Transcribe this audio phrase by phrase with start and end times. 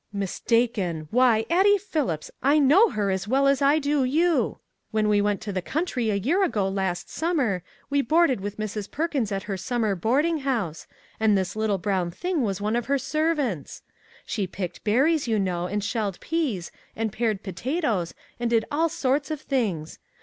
[0.25, 4.57] 'Mistaken!' Why, Addie Phillips, I know her as well as I do you.
[4.89, 8.89] When we went to the country a year ago last summer, we boarded with Mrs.
[8.89, 10.87] Per kins at her summer boarding house,
[11.19, 13.83] and this MAG AND MARGARET little brown thing was one of her servants.
[14.25, 19.29] She picked berries, you know, and shelled peas, and pared potatoes, and did all sorts
[19.29, 19.99] of things.